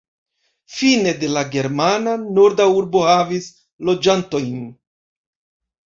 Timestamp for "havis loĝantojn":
3.13-4.61